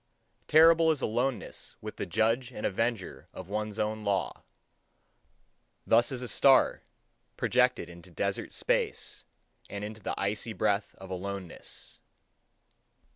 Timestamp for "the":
1.97-2.07, 10.01-10.19